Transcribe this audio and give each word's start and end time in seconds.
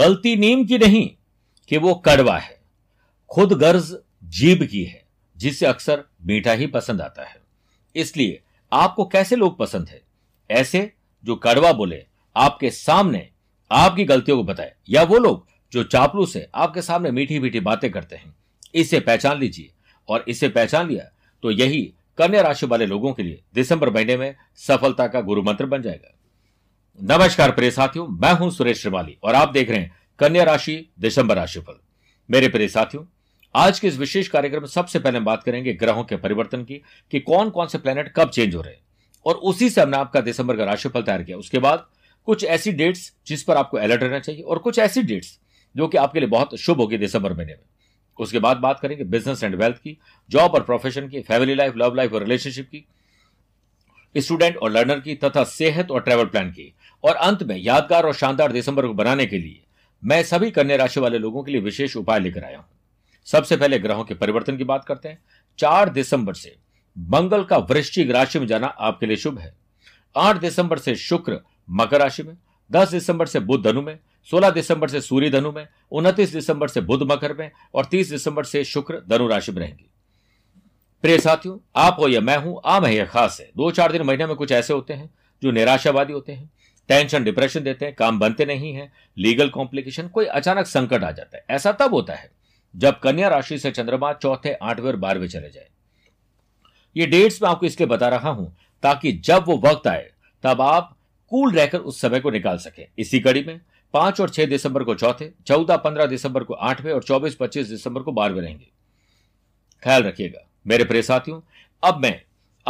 गलती 0.00 0.34
नीम 0.36 0.64
की 0.64 0.78
नहीं, 0.78 1.08
कि 1.70 1.78
वो 1.78 1.94
कड़वा 1.96 2.36
है। 2.38 2.58
खुद 3.30 3.52
गर्ज 3.52 3.96
जीभ 4.24 4.62
की 4.62 4.82
है, 4.84 5.02
जिसे 5.36 5.66
अक्सर 5.66 6.04
मीठा 6.26 6.52
ही 6.52 6.66
पसंद 6.66 7.00
आता 7.00 7.24
है। 7.24 7.36
इसलिए 7.96 8.40
आपको 8.72 9.04
कैसे 9.04 9.36
लोग 9.36 9.58
पसंद 9.58 9.88
है? 9.88 10.00
ऐसे 10.50 10.92
जो 11.24 11.36
कड़वा 11.36 11.72
बोले, 11.72 12.04
आपके 12.36 12.70
सामने 12.70 13.28
आपकी 13.70 14.04
गलतियों 14.04 14.36
को 14.36 14.44
बताए। 14.44 14.72
या 14.88 15.02
वो 15.02 15.18
लोग 15.18 15.46
जो 15.72 15.82
चापलू 15.84 16.26
से 16.26 16.46
आपके 16.54 16.82
सामने 16.82 17.10
मीठी 17.10 17.38
मीठी 17.38 17.60
बातें 17.60 17.90
करते 17.90 18.16
हैं, 18.16 18.34
इसे 18.74 19.00
पहचान 19.00 19.38
लीजिए। 19.38 19.70
और 20.08 20.24
इसे 20.28 20.48
पहचान 20.48 20.88
लिया 20.88 21.04
तो 21.42 21.50
यही 21.50 21.82
कन्या 22.18 22.40
राशि 22.42 22.66
वाले 22.66 22.86
लोगों 22.86 23.12
के 23.12 23.22
लिए 23.22 23.40
दिसंबर 23.54 23.90
महीने 23.90 24.16
में 24.16 24.34
सफलता 24.56 25.06
का 25.06 25.20
गुरु 25.20 25.42
मंत्र 25.42 25.66
बन 25.66 25.82
जाएगा। 25.82 26.16
नमस्कार 27.00 27.50
प्रिय 27.50 27.70
साथियों, 27.70 28.06
मैं 28.06 28.32
हूँ 28.32 28.50
सुरेश 28.50 28.80
श्रीमाली 28.80 29.16
और 29.22 29.34
आप 29.34 29.52
देख 29.52 29.70
रहे 29.70 29.78
हैं 29.78 29.99
कन्या 30.20 30.44
राशि, 30.44 30.88
दिसंबर 31.00 31.36
राशिफल। 31.36 31.74
मेरे 32.30 32.48
प्रिय 32.48 32.68
साथियों, 32.68 33.04
आज 33.54 33.80
के 33.80 33.88
इस 33.88 33.98
विशेष 33.98 34.28
कार्यक्रम 34.28 34.60
में 34.60 34.68
सबसे 34.68 34.98
पहले 34.98 35.18
हम 35.18 35.24
बात 35.24 35.42
करेंगे 35.42 35.72
ग्रहों 35.72 36.04
के 36.04 36.16
परिवर्तन 36.16 36.64
की, 36.64 36.74
कि 37.10 37.20
कौन 37.20 37.50
कौन 37.50 37.66
से 37.66 37.78
प्लेनेट 37.78 38.12
कब 38.16 38.30
चेंज 38.30 38.54
हो 38.54 38.60
रहे 38.60 38.74
हैं। 38.74 38.80
और 39.26 39.34
उसी 39.34 39.70
से 39.70 39.80
हमने 39.80 39.96
आपका 39.96 40.20
दिसंबर 40.20 40.56
का 40.56 40.64
राशिफल 40.64 41.02
तैयार 41.02 41.22
किया। 41.22 41.36
उसके 41.36 41.58
बाद 41.58 41.86
कुछ 42.24 42.44
ऐसी 42.44 42.72
डेट्स 42.72 43.16
जिस 43.26 43.42
पर 43.42 43.56
आपको 43.56 43.76
अलर्ट 43.76 44.02
रहना 44.02 44.18
चाहिए 44.18 44.42
और 44.42 44.58
कुछ 44.58 44.78
ऐसी 44.78 45.02
डेट्स 45.02 45.40
जो 45.76 45.88
कि 45.88 45.98
आपके 45.98 46.20
लिए 46.20 46.28
बहुत 46.28 46.56
शुभ 46.56 46.76
होगी 46.76 46.98
दिसंबर 46.98 47.32
महीने 47.32 47.52
में। 47.52 47.64
उसके 48.18 48.38
बाद 48.38 48.56
बात 48.56 48.80
करेंगे 48.80 49.04
बिज़नेस 49.04 49.44
एंड 49.44 49.54
वेल्थ 49.54 49.76
की 49.76 49.98
जॉब 50.30 50.54
और 50.54 50.62
प्रोफेशन 50.62 51.08
की 51.08 51.20
फैमिली 51.20 51.54
लाइफ 51.54 51.74
लव 51.76 51.94
लाइफ 51.94 52.12
और 52.12 52.22
रिलेशनशिप 52.22 52.68
की 52.74 52.84
स्टूडेंट 54.16 54.56
और 54.56 54.70
लर्नर 54.70 55.00
की, 55.00 55.14
तथा 55.14 55.44
सेहत 55.44 55.90
और 55.90 56.00
ट्रैवल 56.00 56.24
प्लान 56.24 56.50
की। 56.50 56.74
और 57.04 57.14
अंत 57.14 57.42
में 57.42 57.56
यादगार 57.56 58.04
और 58.06 58.14
शानदार 58.14 58.52
दिसंबर 58.52 58.86
को 58.86 58.94
बनाने 58.94 59.26
के 59.26 59.38
लिए 59.38 59.62
मैं 60.02 60.22
सभी 60.22 60.50
कन्या 60.50 60.76
राशि 60.76 61.00
वाले 61.00 61.18
लोगों 61.18 61.42
के 61.42 61.52
लिए 61.52 61.60
विशेष 61.60 61.96
उपाय 61.96 62.20
लेकर 62.20 62.44
आया 62.44 62.58
हूँ। 62.58 62.66
सबसे 63.24 63.56
पहले 63.56 63.78
ग्रहों 63.78 64.04
के 64.04 64.14
परिवर्तन 64.14 64.56
की 64.56 64.64
बात 64.64 64.84
करते 64.84 65.08
हैं। 65.08 65.18
चार 65.58 65.88
दिसंबर 65.88 66.34
से 66.34 66.56
मंगल 66.98 67.44
का 67.44 67.56
वृश्चिक 67.56 68.10
राशि 68.10 68.38
में 68.38 68.46
जाना 68.46 68.66
आपके 68.66 69.06
लिए 69.06 69.16
शुभ 69.16 69.38
है। 69.38 69.54
आठ 70.16 70.36
दिसंबर 70.36 70.78
से 70.78 70.94
शुक्र 70.94 71.40
मकर 71.70 72.00
राशि 72.00 72.22
में, 72.22 72.36
दस 72.70 72.90
दिसंबर 72.90 73.26
से 73.26 73.40
बुद्ध 73.40 73.64
धनु 73.64 73.82
में, 73.82 73.98
सोलह 74.28 74.50
दिसंबर 74.50 74.88
से 74.88 75.00
सूर्य 75.00 75.30
धनु 75.30 75.52
में, 75.52 75.68
उनतीस 75.92 76.32
दिसंबर 76.32 76.68
से 76.68 76.80
बुद्ध 76.80 77.12
मकर 77.12 77.34
में 77.34 77.50
और 77.74 77.84
तीस 77.84 78.10
दिसंबर 78.10 78.44
से 78.44 78.64
शुक्र 78.64 79.02
धनु 79.08 79.28
राशि 79.28 79.52
में 79.52 79.58
रहेंगे। 79.58 79.84
प्रिय 81.02 81.18
साथियों, 81.18 81.58
आप 81.76 81.96
हो 82.00 82.08
या 82.08 82.20
मैं 82.20 82.36
हूँ 82.36 82.60
आम 82.64 82.84
है 82.84 82.94
या 82.94 83.04
खास 83.04 83.38
है। 83.40 83.50
दो 83.56 83.70
चार 83.70 83.92
दिन 83.92 84.02
महीने 84.02 84.26
में 84.26 84.36
कुछ 84.36 84.52
ऐसे 84.52 84.72
होते 84.72 84.94
हैं 84.94 85.10
जो 85.42 85.50
निराशावादी 85.50 86.12
होते 86.12 86.32
हैं। 86.32 86.50
टेंशन 86.90 87.24
डिप्रेशन 87.24 87.62
देते 87.62 87.84
हैं, 87.84 87.94
काम 87.94 88.18
बनते 88.18 88.44
नहीं 88.44 88.72
है 88.74 88.90
लीगल 89.16 89.48
कॉम्प्लिकेशन 89.48 90.08
कोई 90.08 90.24
अचानक 90.26 90.66
संकट 90.66 91.04
आ 91.04 91.10
जाता 91.10 91.36
है। 91.36 91.44
ऐसा 91.50 91.72
तब 91.72 91.94
होता 91.94 92.14
है 92.14 92.30
जब 92.74 92.98
कन्या 93.00 93.28
राशि 93.28 93.58
से 93.58 93.70
चंद्रमा 93.70 94.12
चौथे, 94.12 94.52
आठवें 94.52 94.86
और 94.86 94.96
बारहवें 94.96 95.28
चले 95.28 95.50
जाए। 95.50 95.68
ये 96.96 97.06
डेट्स 97.06 97.42
मैं 97.42 97.50
आपको 97.50 97.66
इसलिए 97.66 97.86
बता 97.86 98.08
रहा 98.08 98.30
हूँ, 98.30 98.56
ताकि 98.82 99.12
जब 99.14 99.44
वो 99.46 99.56
वक्त 99.58 99.86
आए, 99.86 100.08
तब 100.44 100.60
आप 100.60 100.96
कूल 101.32 101.52
रहकर 101.52 101.78
उस 101.80 102.00
समय 102.00 102.20
को 102.20 102.30
निकाल 102.30 102.58
सके। 102.58 102.86
इसी 102.98 103.20
कड़ी 103.20 103.42
में 103.42 103.60
पाँच 103.94 104.20
और 104.20 104.30
छह 104.30 104.46
दिसंबर 104.46 104.84
को 104.84 104.94
चौथे, 104.94 105.30
चौदह, 105.46 105.76
पंद्रह 105.76 106.06
दिसंबर 106.06 106.44
को 106.44 106.54
आठवें 106.54 106.92
और 106.92 107.02
चौबीस, 107.02 107.34
पच्चीस 107.34 107.68
दिसंबर 107.68 108.02
को 108.02 108.12
बारहवें 108.12 108.42
रहेंगे। 108.42 108.66
ख्याल 109.82 110.02
रखिएगा, 110.02 110.46
मेरे 110.66 110.84
प्रिय 110.84 111.02
साथियों, 111.02 111.40
अब 111.82 112.00
मैं 112.02 112.20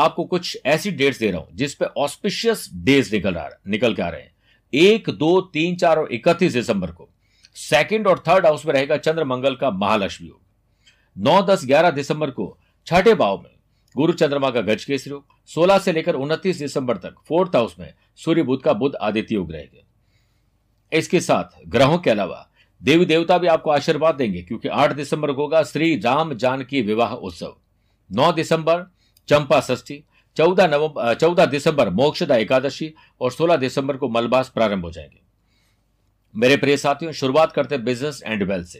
आपको 0.01 0.25
कुछ 0.25 0.56
ऐसी 0.67 0.91
डेट्स 0.91 1.19
दे 1.19 1.31
रहा 1.31 1.41
हूँ, 1.41 1.48
जिस 1.55 1.75
पे 1.75 1.84
ऑस्पिशियस 1.97 2.69
डेज़ 2.75 3.15
निकल 3.15 3.34
रहा 3.34 3.49
निकल 3.69 3.94
के 3.94 4.03
आ 4.03 4.09
रहे 4.09 4.21
हैं। 4.21 4.33
एक, 4.72 5.11
दो, 5.11 5.41
तीन, 5.43 5.77
चार 5.77 5.99
और 5.99 6.12
इकतीस 6.12 6.53
दिसंबर 6.53 6.91
को। 6.91 7.09
सेकंड 7.56 8.06
और 8.06 8.19
थर्ड 8.28 8.47
हाउस 8.47 8.66
में 8.66 8.72
रहेगा 8.75 8.97
चंद्र, 8.97 9.25
मंगल 9.25 9.55
का 9.56 9.71
महालक्ष्मी 9.71 10.28
योग। 10.28 10.41
नौ, 11.16 11.43
दस, 11.43 11.65
ग्यारह 11.66 11.91
दिसंबर 11.91 12.31
को 12.31 12.56
छठे 12.87 13.15
भाव 13.15 13.38
में 13.38 13.50
गुरु 13.97 14.12
चंद्रमा 14.12 14.50
का 14.50 14.61
गज 14.61 14.84
केसरी 14.84 15.11
योग। 15.11 15.25
सोलह 15.47 15.78
से 15.78 15.93
लेकर 15.93 16.15
उनतीस 16.15 16.59
दिसंबर 16.59 16.97
तक 16.97 17.15
फोर्थ 17.28 17.56
हाउस 17.56 17.75
में 17.78 17.93
सूर्य 18.19 18.43
बुद्ध 18.43 18.62
का 18.65 18.72
बुद्ध 18.72 18.94
आदित्य 18.97 19.34
योग 19.34 19.53
रहेगा। 19.53 19.82
इसके 20.93 21.21
साथ 21.21 21.59
ग्रहों 21.69 21.99
के 21.99 22.11
अलावा 22.11 22.47
देवी 22.82 23.05
देवता 23.05 23.38
भी 23.38 23.47
आपको 23.47 23.71
आशीर्वाद 23.71 24.15
देंगे, 24.15 24.43
क्योंकि 24.43 24.69
आठ 24.69 24.93
दिसंबर 24.93 25.32
को 25.32 25.43
होगा 25.43 25.62
श्री 25.62 25.97
राम 25.99 26.32
जानकी 26.34 26.82
विवाह 26.82 27.12
उत्सव। 27.12 27.56
नौ 28.11 28.32
दिसंबर 28.32 28.87
चंपा 29.31 29.61
षष्ठी 29.61 30.03
14 30.37 30.67
नवंबर 30.67 31.15
14 31.15 31.47
दिसंबर 31.47 31.91
मोक्षदा 31.91 32.37
एकादशी 32.37 32.93
और 33.21 33.33
16 33.33 33.57
दिसंबर 33.57 33.97
को 33.97 34.09
मलबास 34.09 34.49
प्रारंभ 34.49 34.85
हो 34.85 34.91
जाएँगे। 34.91 35.21
मेरे 36.35 36.57
प्रिय 36.57 36.77
साथियों, 36.77 37.13
शुरुआत 37.13 37.53
करते 37.53 37.75
हैं 37.75 37.85
बिज़नेस 37.85 38.23
एंड 38.27 38.43
वेल्थ 38.43 38.67
से। 38.67 38.79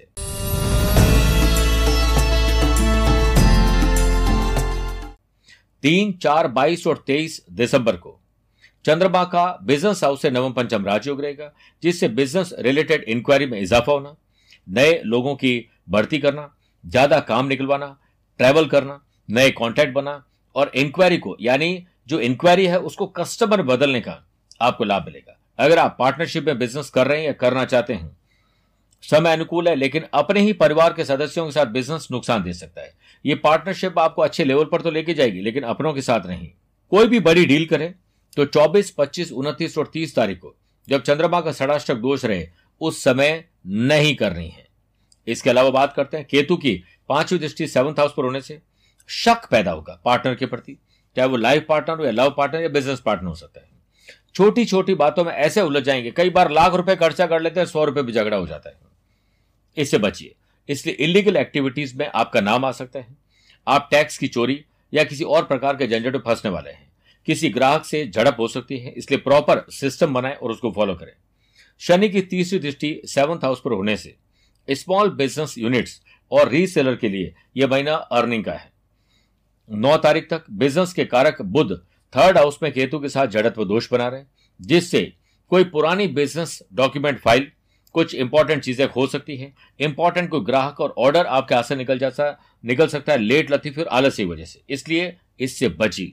तीन, 5.83 6.13
चार, 6.13 6.49
बाईस 6.49 6.87
और 6.87 7.05
तेईस 7.07 7.45
दिसंबर 7.53 7.97
को 7.97 8.19
चंद्रमा 8.85 9.23
का 9.25 9.45
बिज़नेस 9.63 10.03
हाउस 10.05 10.23
से 10.23 10.31
नवम 10.31 10.53
पंचम 10.53 10.85
राजयोग 10.85 11.21
रहेगा 11.21 11.51
जिससे 11.83 12.09
बिज़नेस 12.09 12.53
रिलेटेड 12.59 13.05
इंक्वायरी 13.05 13.47
में 13.47 13.61
इजाफा 13.61 13.93
होना, 13.93 14.15
नए 14.69 15.01
लोगों 15.05 15.35
की 15.35 15.69
भर्ती 15.89 16.19
करना, 16.19 16.49
ज़्यादा 16.85 17.21
काम 17.21 17.47
निकलवाना 17.47 17.97
ट्रैवल 18.41 18.67
करना, 18.67 19.01
नए 19.29 19.51
कॉन्टैक्ट 19.51 19.95
बना 19.95 20.25
और 20.57 20.71
इंक्वायरी 20.75 21.19
को 21.19 21.37
यानी 21.41 21.87
जो 22.09 22.21
इंक्वायरी 22.21 22.67
है 22.67 22.79
उसको 22.81 23.07
कस्टमर 23.07 23.63
बदलने 23.63 24.01
का 24.01 24.23
आपको 24.61 24.85
लाभ 24.85 25.05
मिलेगा। 25.07 25.37
अगर 25.59 25.79
आप 25.79 25.97
पार्टनरशिप 25.99 26.45
में 26.45 26.59
बिज़नेस 26.59 26.91
कर 26.91 27.07
रहे 27.07 27.19
हैं 27.19 27.27
या 27.27 27.33
करना 27.33 27.65
चाहते 27.65 27.95
हैं 27.95 28.17
समय 29.05 29.33
अनुकूल 29.33 29.69
है 29.69 29.75
लेकिन 29.75 30.05
अपने 30.15 30.41
ही 30.41 30.53
परिवार 30.53 30.93
के 30.93 31.05
सदस्यों 31.05 31.45
के 31.47 31.53
साथ 31.53 31.67
बिज़नेस 31.67 32.09
नुकसान 32.13 32.43
दे 32.43 32.53
सकता 32.53 32.81
है। 32.83 32.93
ये 33.25 33.35
पार्टनरशिप 33.35 33.99
आपको 33.99 34.23
अच्छे 34.23 34.45
लेवल 34.45 34.65
पर 34.65 34.81
तो 34.81 34.91
लेके 34.91 35.15
जाएगी 35.15 35.41
लेकिन 35.41 35.63
अपनों 35.65 35.93
के 35.95 36.03
साथ 36.03 36.27
नहीं। 36.27 36.49
कोई 36.93 37.07
भी 37.07 37.21
बड़ी 37.21 37.45
डील 37.47 37.67
करें 37.67 37.93
तो 38.37 38.45
24, 38.45 38.91
25, 38.91 39.33
29 39.33 39.79
और 39.79 39.91
30 39.95 40.15
तारीख 40.17 40.39
को 40.39 40.55
जब 40.89 41.03
चंद्रमा 41.03 41.41
का 41.41 41.53
षडाष्टक 41.53 41.95
दोष 41.95 42.25
रहे 42.25 42.47
उस 42.81 43.03
समय 43.05 43.45
नहीं 43.67 44.15
करनी 44.17 44.49
है। 44.49 44.67
इसके 45.27 45.51
अलावा 45.51 45.71
बात 45.71 45.93
करते 45.93 46.17
हैं 46.17 46.27
केतु 46.27 46.57
की 46.57 46.83
पांचवी 47.09 47.39
दृष्टि 47.39 47.67
सेवंथ 47.67 47.99
हाउस 47.99 48.13
पर 48.17 48.25
होने 48.25 48.41
से। 48.41 48.61
शक 49.11 49.49
पैदा 49.51 49.71
होगा 49.71 50.03
पार्टनर 50.05 50.35
के 50.35 50.47
प्रति, 50.47 50.79
चाहे 51.17 51.29
वो 51.29 51.37
लाइफ 51.37 51.67
पार्टनर 51.69 51.99
हो 51.99 52.05
या 52.05 52.11
लव 52.11 52.35
पार्टनर 52.39 52.63
या 52.63 52.69
बिज़नेस 52.69 53.01
पार्टनर 53.01 53.29
हो 53.29 53.35
सकता 53.35 53.61
है। 53.61 53.69
छोटी 54.35 54.65
छोटी 54.65 54.95
बातों 54.95 55.25
में 55.25 55.33
ऐसे 55.33 55.63
उलझ 55.63 55.83
जाएँगे, 55.85 56.11
कई 56.11 56.31
बार 56.31 56.51
लाख 56.51 56.75
रुपए 56.75 56.97
खर्चा 56.97 57.27
कर 57.27 57.41
लेते 57.41 57.61
हैं, 57.61 57.67
सौ 57.67 57.85
रुपए 57.85 58.03
भी 58.03 58.13
झगड़ा 58.13 58.37
हो 58.37 58.47
जाता 58.47 58.71
है। 58.71 58.77
इससे 59.77 59.99
बचिए। 59.99 60.35
इसलिए 60.69 60.95
इलीगल 60.95 61.37
एक्टिविटीज़ 61.37 61.97
में 61.97 62.11
आपका 62.15 62.41
नाम 62.41 62.65
आ 62.65 62.73
सकता 62.73 62.99
है। 62.99 63.17
आप 63.69 63.89
टैक्स 63.91 64.19
की 64.19 64.29
चोरी 64.29 64.65
या 64.95 65.05
किसी 65.05 65.25
और 65.25 65.45
प्रकार 65.45 65.77
के 65.77 65.87
झंझट 65.87 66.13
में 66.13 66.21
फंसने 66.21 66.51
वाले 66.51 66.71
हैं। 66.71 66.93
किसी 67.27 67.51
ग्राहक 67.51 67.85
से 67.85 68.09
झड़प 68.09 68.37
हो 68.39 68.49
सकती 68.49 68.79
है, 68.79 68.91
इसलिए 68.91 69.21
प्रॉपर 69.21 69.65
सिस्टम 69.71 70.15
बनाएँ 70.15 70.35
और 70.35 70.51
उसको 70.51 70.71
फॉलो 70.71 70.95
करें। 70.95 71.13
शनि 71.79 72.09
की 72.09 72.23
तीसरी 72.23 72.59
दृष्टि 72.59 73.01
सेवंथ 73.05 73.39
हाउस 73.39 73.63
पर 73.65 73.73
होने 73.73 73.97
से 73.97 74.17
स्मॉल 74.71 75.11
बिज़नेस 75.11 75.59
यूनिट्स 75.59 76.03
और 76.33 76.49
रीसेलर 76.49 76.97
के 76.97 77.09
लिए 77.09 77.35
यह 77.57 77.67
महीना 77.67 77.95
अर्निंग 77.95 78.45
का 78.45 78.53
है। 78.53 78.80
नौ 79.71 79.97
तारीख 79.97 80.29
तक 80.31 80.45
बिज़नेस 80.51 80.93
के 80.93 81.05
कारक 81.05 81.43
बुद्ध 81.43 81.71
थर्ड 82.13 82.39
हाउस 82.39 82.59
में 82.63 82.73
केतु 82.73 82.99
के 82.99 83.09
साथ 83.09 83.27
जड़त 83.27 83.59
व 83.59 83.65
दोष 83.65 83.93
बना 83.93 84.09
रहे 84.09 84.23
जिससे 84.61 85.13
कोई 85.49 85.65
पुरानी 85.65 86.07
बिज़नेस 86.07 86.63
डॉक्यूमेंट 86.75 87.19
फ़ाइल 87.19 87.51
कुछ 87.95 88.15
इंपॉर्टेंट 88.15 88.63
चीज़ें 88.63 88.89
खो 88.89 89.07
सकती 89.07 89.37
है। 89.37 89.53
इंपॉर्टेंट 89.81 90.29
कोई 90.31 90.41
ग्राहक 90.41 90.81
और 90.81 90.95
ऑर्डर 90.99 91.27
आपके 91.27 91.55
हाथ 91.55 91.63
से 91.63 91.77
निकल 91.77 91.99
जाता, 91.99 92.39
निकल 92.65 92.87
सकता 92.87 93.13
है 93.13 93.19
लेट 93.19 93.51
लती, 93.51 93.71
फिर 93.71 93.87
आलस 93.87 94.17
की 94.17 94.25
वजह 94.25 94.45
से। 94.45 94.63
इसलिए 94.71 95.17
इससे 95.41 95.69
बची। 95.69 96.13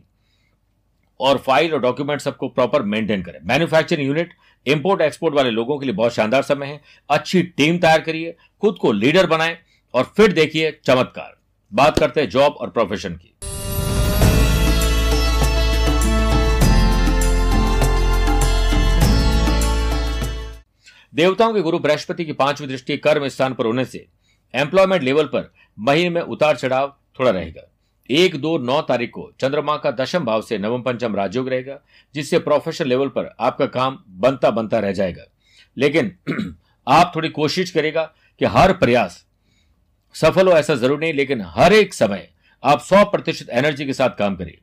और 1.20 1.38
फ़ाइल 1.38 1.74
और 1.74 1.80
डॉक्यूमेंट 1.80 2.22
सबको 2.22 2.48
प्रॉपर 2.50 2.82
मेंटेन 2.84 3.22
करें। 3.22 3.40
मैन्युफैक्चरिंग 3.44 4.08
यूनिट 4.08 4.34
इंपोर्ट 4.66 5.02
एक्सपोर्ट 5.02 5.36
वाले 5.36 5.52
लोगों 5.52 5.80
के 5.80 5.86
लिए 5.86 5.96
बहुत 5.96 6.14
शानदार 6.14 6.42
समय 6.42 6.68
है। 6.68 6.82
अच्छी 7.10 7.42
टीम 7.42 7.78
तैयार 7.78 8.02
करिए, 8.02 8.36
खुद 8.62 8.78
को 8.78 8.92
लीडर 8.92 9.28
बनाएँ 9.28 9.58
और 9.94 10.14
फिर 10.18 10.34
देखिए 10.34 10.72
चमत्कार। 10.86 11.37
बात 11.74 12.00
करते 12.00 12.22
हैं 12.22 12.30
जॉब 12.30 12.54
और 12.54 12.70
प्रोफेशन 12.70 13.16
की। 13.16 13.34
देवताओं 21.16 21.54
के 21.54 21.62
गुरु 21.62 21.80
बृहस्पति 21.80 22.26
की 22.26 22.34
पांचवी 22.34 22.68
दृष्टि 22.68 22.98
कर्म 22.98 23.28
स्थान 23.28 23.54
पर 23.54 23.66
होने 23.66 23.86
से 23.86 24.08
एम्प्लॉयमेंट 24.56 25.04
लेवल 25.04 25.26
पर 25.26 25.54
महीने 25.80 26.10
में 26.10 26.22
उतार 26.22 26.56
चढ़ाव 26.56 26.96
थोड़ा 27.20 27.32
रहेगा। 27.32 27.72
एक, 28.12 28.42
दो, 28.42 28.58
नौ 28.58 28.82
तारीख 28.82 29.10
को 29.10 29.32
चंद्रमा 29.40 29.78
का 29.78 29.92
दशम 29.92 30.26
भाव 30.26 30.42
से 30.42 30.58
नवम 30.58 30.82
पंचम 30.82 31.16
राजयोग 31.16 31.50
रहेगा, 31.50 31.80
जिससे 32.16 32.40
प्रोफेशनल 32.40 32.88
लेवल 32.88 33.08
पर 33.08 33.36
आपका 33.40 33.66
काम 33.66 34.04
बनता 34.10 34.52
बनता 34.52 34.80
रह 34.80 34.92
जाएगा। 34.92 35.24
लेकिन 35.78 36.18
आप 36.88 37.14
थोड़ी 37.16 37.30
कोशिश 37.30 37.72
करेगा 37.72 38.14
कि 38.40 38.46
हर 38.46 38.74
प्रयास 38.74 39.27
सफल 40.18 40.48
हो 40.48 40.54
ऐसा 40.54 40.76
ज़रूर 40.76 41.00
नहीं, 41.00 41.14
लेकिन 41.14 41.42
हर 41.48 41.74
एक 41.74 41.94
समय 41.94 42.28
आप 42.64 42.80
सौ 42.82 43.04
प्रतिशत 43.06 43.50
एनर्जी 43.52 43.86
के 43.86 43.94
साथ 43.94 44.18
काम 44.20 44.36
करें 44.36 44.54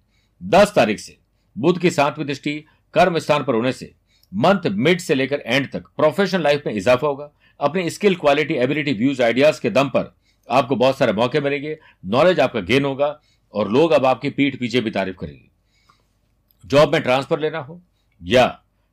दस 0.41 0.73
तारीख 0.77 0.99
से, 0.99 1.17
बुद्ध 1.57 1.79
की 1.81 1.91
सातवीं 1.91 2.27
दृष्टि, 2.27 2.65
कर्म 2.95 3.19
स्थान 3.19 3.45
पर 3.45 3.55
होने 3.55 3.73
से, 3.73 3.93
मंथ 4.33 4.67
मिड 4.69 5.01
से 5.01 5.15
लेकर 5.15 5.43
एंड 5.47 5.71
तक 5.73 5.87
प्रोफेशनल 5.97 6.43
लाइफ 6.43 6.63
में 6.67 6.73
इजाफा 6.75 7.07
होगा। 7.07 7.31
अपने 7.61 7.89
skill 7.91 8.15
quality 8.17 8.55
ability 8.57 8.93
views 8.95 9.23
ideas 9.23 9.61
के 9.61 9.71
दम 9.71 9.89
पर 9.89 10.15
आपको 10.49 10.77
बहुत 10.77 10.99
सारे 10.99 11.13
मौके 11.13 11.41
मिलेंगे 11.41 11.77
नॉलेज 12.05 12.41
आपका 12.41 12.61
गेन 12.63 12.85
होगा 12.85 13.19
और 13.55 13.71
लोग 13.73 13.93
अब 13.93 14.07
आपकी 14.07 14.31
पीठ 14.31 14.59
पीछे 14.61 14.81
भी 14.81 14.91
तारीफ़ 14.91 15.17
करेंगे। 15.17 15.49
जॉब 16.65 16.93
में 16.93 17.03
ट्रांसफ़र 17.03 17.41
लेना 17.41 17.59
हो 17.59 17.81
या 18.21 18.47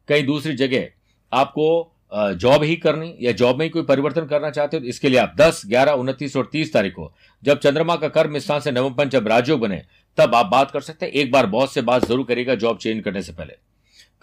कहीं 0.09 0.25
दूसरी 0.25 0.53
जगह 0.55 0.87
आपको 1.31 1.67
जॉब 2.11 2.63
ही 2.63 2.75
करनी 2.75 3.13
या 3.21 3.31
जॉब 3.31 3.57
में 3.59 3.65
ही 3.65 3.69
कोई 3.69 3.83
परिवर्तन 3.83 4.25
करना 4.25 4.49
चाहते 4.49 4.77
हो 4.77 4.81
तो 4.81 4.87
इसके 4.87 5.09
लिए 5.09 5.19
आप 5.19 5.35
10, 5.37 5.61
11, 5.65 5.93
उनतीस 5.93 6.35
और 6.35 6.49
30 6.53 6.73
तारीख 6.73 6.93
को 6.93 7.11
जब 7.43 7.59
चंद्रमा 7.59 7.95
का 7.95 8.07
कर्म 8.09 8.37
स्थान 8.39 8.59
से 8.59 8.71
नवम 8.71 8.93
पंच 8.93 9.11
जब 9.11 9.27
राजयोग 9.27 9.59
बने 9.59 9.81
तब 10.17 10.35
आप 10.35 10.45
बात 10.45 10.71
कर 10.71 10.81
सकते 10.81 11.05
हैं। 11.05 11.13
एक 11.13 11.31
बार 11.31 11.45
बॉस 11.47 11.73
से 11.73 11.81
बात 11.81 12.05
ज़रूर 12.05 12.25
करेगा 12.25 12.55
जॉब 12.55 12.77
चेंज 12.77 13.03
करने 13.03 13.21
से 13.21 13.33
पहले। 13.33 13.53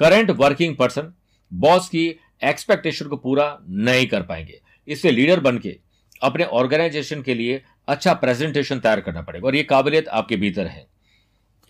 करंट 0.01 0.31
वर्किंग 0.31 0.77
पर्सन 0.77 1.13
बॉस 1.53 1.89
की 1.89 2.07
एक्सपेक्टेशन 2.45 3.07
को 3.07 3.17
पूरा 3.17 3.59
नहीं 3.69 4.07
कर 4.07 4.23
पाएँगे। 4.23 4.61
इससे 4.89 5.11
लीडर 5.11 5.41
बन 5.41 5.59
के 5.59 5.77
अपने 6.23 6.45
ऑर्गेनाइजेशन 6.45 7.23
के 7.23 7.35
लिए 7.35 7.63
अच्छा 7.89 8.15
प्रेजेंटेशन 8.15 8.79
तैयार 8.79 9.01
करना 9.01 9.23
पड़ेगा 9.23 9.47
और 9.47 9.57
ये 9.57 9.63
काबिलियत 9.65 10.09
आपके 10.09 10.37
भीतर 10.37 10.67
है। 10.67 10.87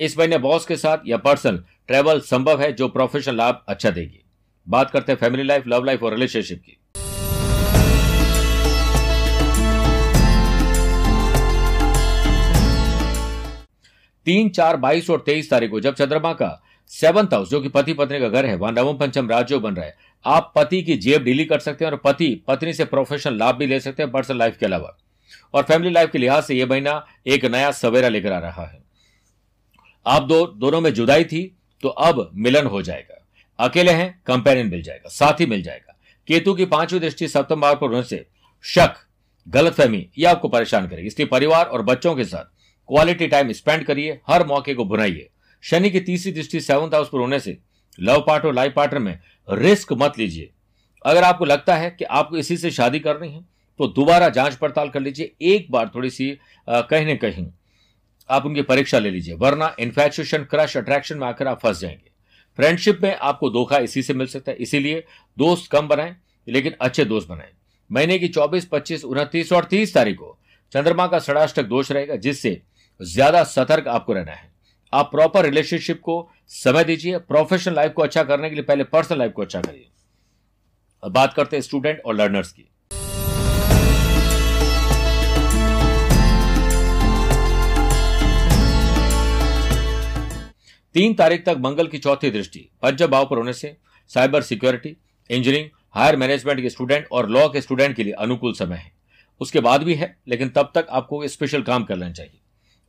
इस 0.00 0.18
महीने 0.18 0.38
बॉस 0.38 0.66
के 0.66 0.76
साथ 0.76 0.98
या 1.06 1.16
पर्सनल 1.18 1.64
ट्रेवल 1.86 2.20
संभव 2.20 2.60
है 2.60 2.72
जो 2.72 2.88
प्रोफेशनल 2.88 3.36
लाभ 3.36 3.64
अच्छा 3.68 3.90
देगी। 3.90 4.24
बात 4.68 4.90
करते 4.90 5.12
हैं 5.12 5.18
फैमिली 5.18 5.42
लाइफ 5.42 5.64
लव 5.66 5.84
लाइफ 5.84 6.02
और 6.02 6.12
रिलेशनशिप 6.12 6.62
की। 6.66 6.76
तीन, 14.26 14.48
चार, 14.48 14.76
बाईस 14.76 15.08
और 15.10 15.22
तेईस 15.26 15.50
तारीख 15.50 15.70
को 15.70 15.80
जब 15.80 15.94
चंद्रमा 15.94 16.32
का 16.32 16.62
सेवंथ 16.90 17.26
हाउस 17.26 17.50
जो 17.50 17.60
कि 17.60 17.68
पति 17.68 17.92
पत्नी 17.92 18.18
का 18.20 18.28
घर 18.28 18.46
है, 18.46 18.54
वहाँ 18.56 18.72
नवम 18.72 18.96
पंचम 18.96 19.28
राज्य 19.28 19.58
बन 19.58 19.74
रहा 19.74 19.86
है, 19.86 19.96
आप 20.24 20.52
पति 20.56 20.82
की 20.82 20.96
जेब 20.96 21.22
डीली 21.22 21.44
कर 21.44 21.58
सकते 21.58 21.84
हैं 21.84 21.92
और 21.92 21.98
पति 21.98 22.44
पत्नी 22.48 22.72
से 22.72 22.84
प्रोफेशनल 22.84 23.38
लाभ 23.38 23.54
भी 23.54 23.66
ले 23.66 23.80
सकते 23.80 24.02
हैं 24.02 24.12
पर्सनल 24.12 24.38
लाइफ 24.38 24.56
के 24.60 24.66
अलावा। 24.66 24.96
और 25.54 25.62
फैमिली 25.62 25.90
लाइफ 25.90 26.10
के 26.10 26.18
लिहाज 26.18 26.42
से 26.44 26.54
यह 26.54 26.66
महीना 26.66 27.04
एक 27.26 27.44
नया 27.44 27.70
सवेरा 27.70 28.08
लेकर 28.08 28.32
आ 28.32 28.38
रहा 28.38 28.66
है। 28.66 28.82
आप 30.06 30.22
दो, 30.22 30.46
दोनों 30.46 30.80
में 30.80 30.92
जुदाई 30.94 31.24
थी 31.24 31.56
तो 31.82 31.88
अब 31.88 32.30
मिलन 32.34 32.66
हो 32.66 32.82
जाएगा। 32.82 33.14
अकेले 33.58 33.92
हैं 33.92 34.10
कंपेनियन 34.26 34.70
मिल 34.70 34.82
जाएगा, 34.82 35.08
साथी 35.08 35.46
मिल 35.46 35.62
जाएगा। 35.62 35.96
केतु 36.28 36.54
की 36.54 36.64
पांचवी 36.66 36.98
दृष्टि 37.00 37.28
सप्तम 37.28 37.60
भाव 37.60 37.74
पर 37.74 37.86
होने 37.86 38.02
से 38.02 38.24
शक, 38.64 38.94
गलतफहमी 39.46 40.08
यह 40.18 40.30
आपको 40.30 40.48
परेशान 40.48 40.86
करेगी। 40.88 41.06
इसलिए 41.06 41.28
परिवार 41.28 41.64
और 41.64 41.82
बच्चों 41.82 42.14
के 42.16 42.24
साथ 42.24 42.56
क्वालिटी 42.88 43.26
टाइम 43.26 43.52
स्पेंड 43.52 43.84
करिए, 43.84 44.20
हर 44.28 44.46
मौके 44.46 44.74
को 44.74 44.84
भुनाइए। 44.84 45.28
शनि 45.64 45.90
की 45.90 46.00
तीसरी 46.00 46.32
दृष्टि 46.32 46.60
सेवंथ 46.60 46.94
हाउस 46.94 47.08
पर 47.08 47.18
होने 47.18 47.40
से 47.40 47.56
लव 47.98 48.24
पार्ट 48.26 48.44
और 48.44 48.54
लाइफ 48.54 48.72
पार्टनर 48.76 48.98
में 49.00 49.18
रिस्क 49.48 49.92
मत 49.92 50.18
लीजिए। 50.18 50.50
अगर 51.04 51.24
आपको 51.24 51.44
लगता 51.44 51.76
है 51.76 51.90
कि 51.90 52.04
आपको 52.04 52.36
इसी 52.36 52.56
से 52.56 52.70
शादी 52.70 52.98
करनी 53.00 53.28
है 53.28 53.40
तो 53.80 53.86
दोबारा 53.88 54.28
जाँच 54.28 54.54
पड़ताल 54.56 54.88
कर 54.88 55.00
लीजिए। 55.00 55.34
एक 55.44 55.70
बार 55.70 55.90
थोड़ी 55.94 56.10
सी 56.10 56.30
कहीं 56.68 57.06
ना 57.06 57.14
कहीं 57.16 57.46
आप 58.30 58.46
उनकी 58.46 58.62
परीक्षा 58.62 58.98
ले 58.98 59.10
लीजिए, 59.10 59.34
वरना 59.34 59.74
इन्फेक्चुएशन 59.80 60.44
क्रश 60.44 60.76
अट्रैक्शन 60.76 61.18
में 61.18 61.26
आकर 61.26 61.48
आप 61.48 61.60
फंस 61.60 61.80
जाएँगे। 61.80 62.07
फ्रेंडशिप 62.58 63.00
में 63.02 63.14
आपको 63.14 63.50
धोखा 63.50 63.78
इसी 63.78 64.02
से 64.02 64.14
मिल 64.14 64.26
सकता 64.26 64.50
है 64.52 64.56
इसीलिए 64.56 65.04
दोस्त 65.36 65.70
कम 65.70 65.88
बनाएँ 65.88 66.14
लेकिन 66.46 66.74
अच्छे 66.80 67.04
दोस्त 67.04 67.28
बनाएँ। 67.28 67.52
महीने 67.90 68.18
की 68.18 68.28
24, 68.28 68.64
25, 68.64 69.04
उनतीस 69.04 69.52
और 69.52 69.64
30 69.64 69.94
तारीख 69.94 70.16
को 70.16 70.36
चंद्रमा 70.72 71.06
का 71.06 71.18
षडाष्टक 71.18 71.64
दोष 71.64 71.90
रहेगा 71.92 72.16
जिससे 72.16 72.60
ज़्यादा 73.00 73.42
सतर्क 73.44 73.88
आपको 73.88 74.12
रहना 74.12 74.32
है। 74.32 74.50
आप 74.92 75.10
प्रॉपर 75.10 75.44
रिलेशनशिप 75.44 76.00
को 76.00 76.30
समय 76.46 76.84
दीजिए 76.84 77.18
प्रोफेशनल 77.18 77.74
लाइफ 77.74 77.92
को 77.92 78.02
अच्छा 78.02 78.22
करने 78.22 78.48
के 78.48 78.54
लिए 78.54 78.64
पहले 78.64 78.84
पर्सनल 78.84 79.18
लाइफ 79.18 79.32
को 79.32 79.42
अच्छा 79.42 79.60
करिए। 79.60 79.88
बात 81.02 81.34
करते 81.34 81.56
हैं 81.56 81.62
स्टूडेंट 81.62 82.00
और 82.00 82.14
लर्नर्स 82.14 82.52
की। 82.52 82.68
तीन 90.94 91.14
तारीख 91.14 91.44
तक 91.46 91.56
मंगल 91.58 91.86
की 91.86 91.98
चौथी 91.98 92.30
दृष्टि। 92.30 92.68
पंचम 92.82 93.06
भाव 93.06 93.26
पर 93.26 93.38
होने 93.38 93.52
से 93.52 93.76
cyber 94.10 94.42
security, 94.42 94.96
engineering, 95.30 95.68
higher 95.90 96.16
management 96.16 96.60
के 96.60 96.70
स्टूडेंट 96.70 97.06
और 97.12 97.28
लॉ 97.30 97.48
के 97.48 97.60
स्टूडेंट 97.60 97.96
के 97.96 98.04
लिए 98.04 98.12
अनुकूल 98.12 98.52
समय 98.52 98.76
है। 98.76 98.90
उसके 99.40 99.60
बाद 99.60 99.82
भी 99.82 99.94
है, 99.94 100.16
लेकिन 100.28 100.48
तब 100.48 100.70
तक 100.74 100.86
आपको 100.90 101.26
स्पेशल 101.28 101.62
काम 101.62 101.84
कर 101.84 101.96
लेना 101.96 102.12
चाहिए। 102.12 102.38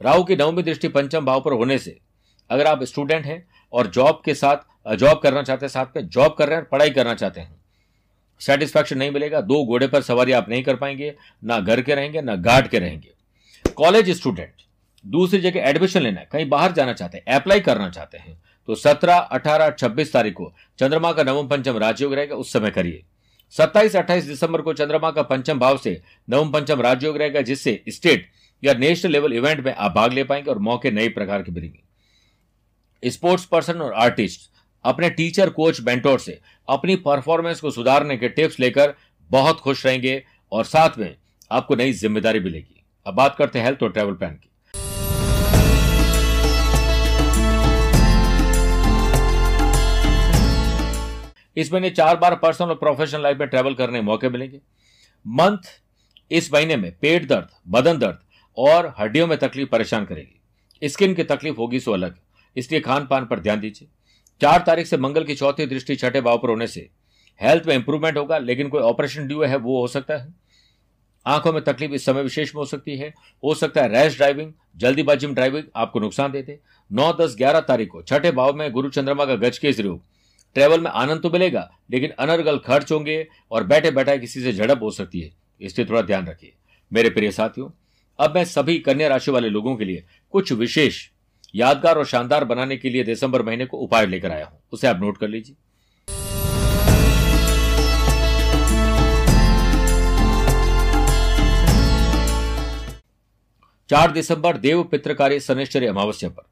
राहु 0.02 0.24
की 0.24 0.36
नवमी 0.36 0.64
दृष्टि 0.64 0.88
पंचम 0.88 1.26
भाव 1.26 1.42
पर 1.42 1.54
होने 1.54 1.78
से 1.78 1.98
अगर 2.50 2.68
आप 2.68 2.84
स्टूडेंट 2.84 3.26
हैं 3.26 3.46
और 3.74 3.88
जॉब 3.88 4.22
के 4.26 4.34
साथ, 4.34 4.96
जॉब 4.96 5.20
करना 5.20 5.44
चाहते 5.44 5.66
हैं, 5.66 5.70
साथ 5.70 5.98
में 5.98 6.08
जॉब 6.08 6.34
कर 6.34 6.48
रहे 6.48 6.56
हैं 6.56 6.64
और 6.64 6.70
पढ़ाई 6.72 6.90
करना 6.90 7.14
चाहते 7.14 7.42
हैं 7.42 7.58
सेटिस्फैक्शन 8.42 8.98
नहीं 8.98 9.12
मिलेगा, 9.12 9.42
दो 9.42 9.66
घोड़े 9.66 9.88
पर 9.88 10.02
सवारी 10.02 10.32
आप 10.32 10.50
नहीं 10.50 10.64
कर 10.64 10.76
पाएँगे, 10.76 11.14
ना 11.44 11.60
घर 11.60 11.82
के 11.82 11.96
रहेंगे, 11.96 12.22
ना 12.22 12.36
गार्ड 12.38 12.68
के 12.68 12.80
रहेंगे। 12.80 13.72
कॉलेज 13.74 14.10
स्टूडेंट 14.10 14.62
दूसरी 15.06 15.40
जगह 15.42 15.70
एडमिशन 15.70 16.02
लेना 16.02 16.20
है, 16.20 16.28
कहीं 16.32 16.50
बाहर 16.50 16.72
जाना 16.72 16.94
चाहते 16.94 17.18
हैं 17.18 17.36
अप्लाई 17.36 17.60
करना 17.62 17.90
चाहते 17.90 18.18
हैं 18.18 18.42
तो 18.68 18.76
सत्रह, 18.76 19.16
अठारह, 19.16 19.70
छब्बीस 19.72 20.12
तारीख 20.14 20.34
को 20.34 20.54
चंद्रमा 20.80 21.12
का 21.12 21.24
नवम 21.24 21.48
पंचम 21.48 21.78
राजयोग 21.78 22.14
रहेगा, 22.14 22.36
उस 22.36 22.52
समय 22.54 22.72
करिए। 22.72 23.04
सत्ताईस, 23.54 23.96
अट्ठाईस 23.96 24.24
दिसंबर 24.24 24.62
को 24.62 24.74
चंद्रमा 24.74 25.10
का 25.12 25.22
पंचम 25.24 25.60
भाव 25.60 25.78
से 25.78 26.02
नवम 26.28 26.52
पंचम 26.52 26.82
राजयोग 26.82 27.18
रहेगा, 27.18 27.42
जिससे 27.42 27.82
स्टेट 27.90 28.30
या 28.64 28.74
नेशनल 28.76 29.12
लेवल 29.12 29.34
इवेंट 29.34 29.66
में 29.66 29.74
आप 29.74 29.92
भाग 29.92 30.14
ले 30.14 30.24
पाएँगे 30.24 30.52
और 30.52 30.60
मौके 30.60 30.92
नए 30.92 31.08
प्रकार 31.10 31.44
के 31.44 31.52
मिलेंगे। 31.52 33.10
स्पोर्ट्स 33.10 33.46
पर्सन 33.46 33.82
और 33.82 33.94
आर्टिस्ट 33.96 34.50
अपने 34.86 35.10
टीचर 35.10 35.50
कोच 35.50 35.80
बेंटोर 35.82 36.20
से 36.20 36.40
अपनी 36.68 36.96
परफॉर्मेंस 36.98 37.62
को 37.62 37.72
सुधारने 37.72 38.18
के 38.18 38.30
टिप्स 38.30 38.60
लेकर 38.60 38.94
बहुत 39.32 39.60
खुश 39.60 39.86
रहेंगे 39.86 40.22
और 40.52 40.66
साथ 40.66 40.98
में 41.00 41.16
आपको 41.52 41.76
नई 41.76 41.94
ज़िम्मेदारी 41.94 42.40
मिलेगी। 42.40 42.84
अब 43.06 43.14
बात 43.14 43.36
करते 43.36 43.60
हैं 43.60 43.66
हेल्थ 43.66 43.84
और 43.84 43.92
ट्रैवल 43.92 44.14
प्लान 44.14 44.34
की। 44.34 44.50
इस 51.60 51.74
महीने 51.74 51.90
चार 51.90 52.18
बार 52.18 52.36
पर्सनल 52.36 52.70
और 52.70 52.76
प्रोफेशनल 52.76 53.22
लाइफ 53.22 53.38
में 53.38 53.48
ट्रेवल 53.48 53.74
करने 53.74 54.02
मौके 54.02 54.30
मिलेंगे। 54.30 54.62
मंथ 55.28 55.58
इस 56.32 56.54
महीने 56.54 56.76
में 56.76 56.92
पेट 57.00 57.28
दर्द, 57.28 57.48
बदन 57.68 57.98
दर्द 57.98 58.20
और 58.58 58.96
हड्डियों 59.00 59.28
में 59.28 59.38
तकलीफ़ 59.38 59.70
परेशान 59.70 60.06
करेगी। 60.06 60.42
स्किन 60.88 61.14
की 61.14 61.24
तकलीफ़ 61.24 61.56
होगी 61.56 61.80
सो 61.80 61.92
अलग। 61.92 62.16
इसलिए 62.58 62.82
खान 62.82 63.08
पान 63.08 63.26
पर 63.26 63.40
ध्यान 63.40 63.60
दीजिए। 63.60 63.88
चार 64.42 64.64
तारीख 64.68 64.88
से 64.88 64.98
मंगल 64.98 65.24
की 65.24 65.36
चौथी 65.36 65.66
दृष्टि 65.66 65.96
छठे 65.96 66.22
भाव 66.22 66.38
पर 66.38 66.50
होने 66.50 66.68
से 66.68 66.90
हेल्थ 67.42 67.64
में 67.68 67.76
इंप्रूवमेंट 67.76 68.18
होगा, 68.18 68.38
लेकिन 68.38 68.70
कोई 68.70 68.82
ऑपरेशन 68.82 69.28
ड्यू 69.28 69.44
है, 69.44 69.56
वो 69.56 69.82
हो 69.82 69.88
सकता 69.88 70.18
है। 70.18 70.34
आँखों 71.26 71.54
में 71.54 71.64
तकलीफ़ 71.64 71.92
इस 71.92 72.06
समय 72.06 72.24
विशेष 72.24 72.56
में 72.56 72.60
हो 72.60 72.66
सकती 72.66 72.98
है। 72.98 73.14
हो 73.44 73.54
सकता 73.54 73.82
है 73.82 73.90
रैश 73.90 74.16
ड्राइविंग 74.16 74.54
जल्दीबाजी 74.78 75.28
में 75.28 75.36
ड्राइविंग 75.36 75.64
आपको 75.76 76.00
नुकसान 76.00 76.32
देते 76.32 76.60
नौ, 76.92 77.14
दस, 77.14 77.36
ग्यारह 77.38 77.60
तारीख 77.60 77.90
को 77.90 78.02
छठे 78.02 78.32
भाव 78.32 78.54
में 78.54 78.72
गुरु 78.72 78.90
चंद्रमा 78.90 79.26
का 79.26 79.36
गज 79.36 79.58
के 79.58 79.70
योग 79.70 80.02
ट्रेवल 80.56 80.80
में 80.80 80.90
आनंद 80.92 81.22
तो 81.22 81.30
मिलेगा, 81.30 81.70
लेकिन 81.92 82.12
अनर्गल 82.20 82.58
खर्च 82.58 82.92
होंगे 82.92 83.28
और 83.52 83.64
बैठे 83.64 83.92
बैठे 83.92 84.18
किसी 84.18 84.42
से 84.42 84.54
झड़प 84.54 84.82
हो 84.84 84.92
सकती 84.92 85.22
है। 85.22 85.32
इसलिए 85.62 85.88
थोड़ा 85.88 86.02
ध्यान 86.02 86.28
रखिए। 86.28 86.54
मेरे 86.92 87.10
प्रिय 87.10 87.32
साथियों, 87.32 87.70
अब 88.20 88.36
मैं 88.36 88.44
सभी 88.46 88.78
कन्या 88.80 89.08
राशि 89.08 89.32
वाले 89.32 89.50
लोगों 89.50 89.76
के 89.76 89.86
लिए 89.86 90.04
कुछ 90.34 90.52
विशेष, 90.52 91.08
यादगार 91.56 91.98
और 91.98 92.06
शानदार 92.06 92.46
बनाने 92.46 92.78
के 92.78 92.90
लिए 92.90 93.04
दिसंबर 93.04 93.44
महीने 93.44 93.66
को 93.66 93.78
उपाय 93.78 94.06
लेकर 94.06 94.32
आया 94.32 94.46
हूँ। 94.46 94.60
उसे 94.74 94.88
आप 94.88 95.00
नोट 95.02 95.18
कर 95.18 95.28
लीजिए। 95.28 95.56
चार 103.90 104.12
दिसंबर, 104.12 104.58
देव 104.58 104.84
पित्रकारी 104.84 105.40
शनिश्चरी 105.40 105.86
अमावस्या 105.86 106.30
पर। 106.30 106.44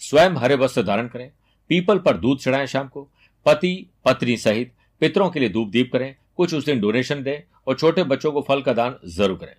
स्वयं 0.00 0.36
हरे 0.36 0.54
वस्त्र 0.54 0.82
धारण 0.82 1.08
करें, 1.08 1.30
पीपल 1.70 1.98
पर 1.98 2.16
दूध 2.16 2.38
चढ़ाएँ 2.38 2.66
शाम 2.66 2.88
को 2.88 3.08
पति, 3.46 3.86
पत्नी 4.04 4.36
सहित 4.36 4.72
पितरों 5.00 5.28
के 5.30 5.40
लिए 5.40 5.48
धूप 5.48 5.68
दीप 5.68 5.90
करें, 5.92 6.14
कुछ 6.36 6.54
उस 6.54 6.64
दिन 6.64 6.80
डोनेशन 6.80 7.22
दें 7.22 7.40
और 7.66 7.74
छोटे 7.74 8.02
बच्चों 8.04 8.32
को 8.32 8.40
फल 8.40 8.62
का 8.62 8.72
दान 8.72 8.96
ज़रूर 9.06 9.36
करें। 9.38 9.54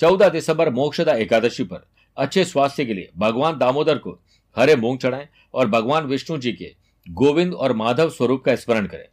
चौदह 0.00 0.28
दिसंबर, 0.28 0.70
मोक्षदा 0.70 1.12
एकादशी 1.12 1.64
पर 1.64 1.86
अच्छे 2.16 2.44
स्वास्थ्य 2.44 2.84
के 2.84 2.94
लिए 2.94 3.10
भगवान 3.16 3.58
दामोदर 3.58 3.98
को 3.98 4.18
हरे 4.56 4.76
मूंग 4.76 4.98
चढ़ाएँ 4.98 5.28
और 5.54 5.66
भगवान 5.66 6.04
विष्णु 6.04 6.38
जी 6.38 6.52
के 6.52 6.74
गोविंद 7.06 7.54
और 7.54 7.72
माधव 7.72 8.10
स्वरूप 8.10 8.42
का 8.44 8.54
स्मरण 8.56 8.86
करें। 8.86 9.06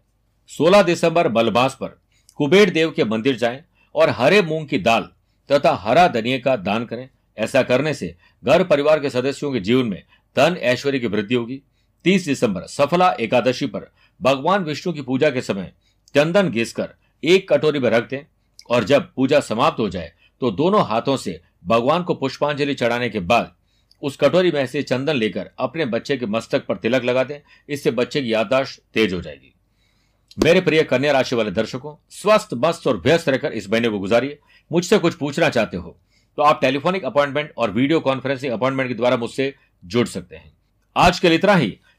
सोलह 0.49 0.81
दिसंबर 0.81 1.27
बलबास 1.27 1.77
पर 1.81 1.97
कुबेर 2.39 2.69
देव 2.69 2.91
के 2.91 3.03
मंदिर 3.03 3.35
जाएँ 3.35 3.63
और 3.95 4.09
हरे 4.09 4.41
मूंग 4.41 4.67
की 4.67 4.77
दाल 4.77 5.09
तथा 5.49 5.73
हरा 5.75 6.07
धनिया 6.07 6.37
का 6.37 6.55
दान 6.55 6.85
करें। 6.85 7.07
ऐसा 7.37 7.61
करने 7.63 7.93
से 7.93 8.15
घर 8.43 8.63
परिवार 8.63 8.99
के 8.99 9.09
सदस्यों 9.09 9.51
के 9.53 9.59
जीवन 9.59 9.87
में 9.87 10.03
धन 10.35 10.57
ऐश्वर्य 10.63 10.99
की 10.99 11.07
वृद्धि 11.07 11.35
होगी। 11.35 11.61
तीस 12.07 12.25
दिसंबर, 12.25 12.61
सफला 12.63 13.09
एकादशी 13.19 13.65
पर 13.65 13.87
भगवान 14.19 14.63
विष्णु 14.63 14.93
की 14.93 15.01
पूजा 15.01 15.29
के 15.29 15.41
समय 15.41 15.71
चंदन 16.15 16.49
घिसकर 16.49 16.93
एक 17.23 17.47
कटोरी 17.49 17.79
में 17.79 17.89
रख 17.89 18.09
दें 18.09 18.23
और 18.69 18.83
जब 18.83 19.09
पूजा 19.15 19.39
समाप्त 19.41 19.79
हो 19.79 19.87
जाए 19.89 20.11
तो 20.41 20.51
दोनों 20.53 20.85
हाथों 20.87 21.17
से 21.17 21.39
भगवान 21.65 22.03
को 22.03 22.13
पुष्पांजलि 22.15 22.73
चढ़ाने 22.75 23.09
के 23.09 23.19
बाद 23.21 23.51
उस 24.03 24.17
कटोरी 24.17 24.51
में 24.51 24.65
से 24.67 24.83
चंदन 24.83 25.15
लेकर 25.15 25.49
अपने 25.59 25.85
बच्चे 25.87 26.17
के 26.17 26.25
मस्तक 26.27 26.65
पर 26.65 26.77
तिलक 26.77 27.03
लगा 27.03 27.23
दें, 27.23 27.39
इससे 27.69 27.91
बच्चे 27.91 28.21
की 28.21 28.33
याददाश्त 28.33 28.81
तेज 28.93 29.13
हो 29.13 29.21
जाएगी। 29.21 29.53
मेरे 30.37 30.61
प्रिय 30.61 30.83
कन्या 30.85 31.11
राशि 31.11 31.35
वाले 31.35 31.51
दर्शकों, 31.51 31.95
स्वस्थ, 32.11 32.53
मस्त 32.55 32.87
और 32.87 32.97
व्यस्त 32.99 33.29
रहकर 33.29 33.53
इस 33.53 33.69
महीने 33.71 33.89
को 33.89 33.99
गुजारिए। 33.99 34.39
मुझसे 34.71 34.97
कुछ 34.99 35.15
पूछना 35.15 35.49
चाहते 35.49 35.77
हो 35.77 35.97
तो 36.37 36.43
आप 36.43 36.61
टेलीफोनिक 36.61 37.05
अपॉइंटमेंट 37.05 37.53
और 37.57 37.71
वीडियो 37.71 37.99
कॉन्फ्रेंसिंग 38.01 38.53
अपॉइंटमेंट 38.53 38.89
के 38.89 38.95
द्वारा 38.95 39.17
मुझसे 39.17 39.53
जुड़ 39.83 40.07
सकते 40.07 40.35
हैं। 40.35 40.51
आज 40.95 41.19
के 41.19 41.29
लिए 41.29 41.37
इतना 41.37 41.55
ही। 41.55 41.77